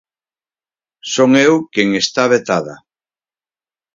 Son 1.13 1.29
eu 1.47 1.53
quen 1.73 1.89
está 2.03 2.23
vetada. 2.33 2.75